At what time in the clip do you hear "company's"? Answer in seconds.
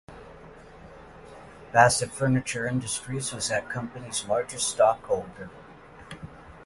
3.69-4.25